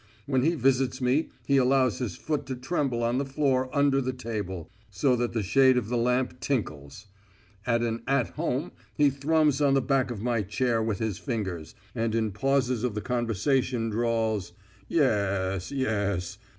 [0.25, 4.13] When he visits me he allows his foot to tremble on the floor Under the
[4.13, 7.05] table, so that the shade of the lamp tinkles.
[7.67, 11.75] At an "at home" he thrums on the back of my chair with his fingers,
[11.93, 14.53] and in pauses of the conversation drawls,
[14.89, 16.39] "y e s, y es."